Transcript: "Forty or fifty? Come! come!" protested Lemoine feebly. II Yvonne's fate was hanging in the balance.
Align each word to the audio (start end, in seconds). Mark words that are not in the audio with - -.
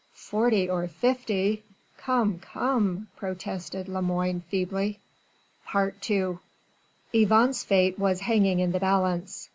"Forty 0.15 0.67
or 0.67 0.87
fifty? 0.87 1.61
Come! 1.97 2.39
come!" 2.39 3.09
protested 3.17 3.87
Lemoine 3.87 4.41
feebly. 4.49 4.97
II 5.75 6.37
Yvonne's 7.13 7.63
fate 7.63 7.99
was 7.99 8.21
hanging 8.21 8.59
in 8.61 8.71
the 8.71 8.79
balance. 8.79 9.49